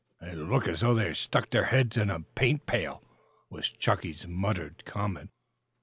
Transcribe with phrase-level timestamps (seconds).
[0.19, 3.03] "They look as though they'd stuck their heads in a paint pail,"
[3.51, 5.29] was Chunky's muttered comment.